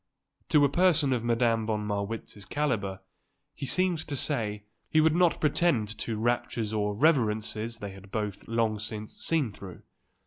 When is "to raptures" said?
5.99-6.73